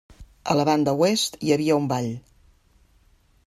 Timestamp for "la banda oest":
0.59-1.37